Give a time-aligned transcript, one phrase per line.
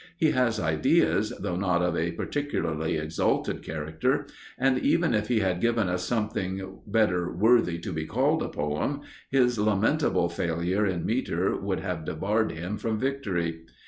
[0.17, 4.25] He has ideas, though not of a particularly exalted character;
[4.57, 9.01] and even if he had given us something better worthy to be called a poem,
[9.29, 13.61] his lamentable failure in metre would have debarred him from victory.